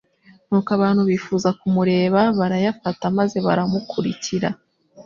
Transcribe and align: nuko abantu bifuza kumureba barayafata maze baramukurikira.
nuko 0.47 0.69
abantu 0.77 1.01
bifuza 1.09 1.49
kumureba 1.59 2.21
barayafata 2.39 3.05
maze 3.17 3.37
baramukurikira. 3.45 4.49